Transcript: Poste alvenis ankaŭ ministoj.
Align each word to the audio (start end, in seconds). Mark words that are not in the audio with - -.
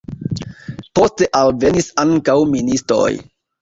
Poste 1.01 1.29
alvenis 1.43 1.93
ankaŭ 2.09 2.39
ministoj. 2.59 3.09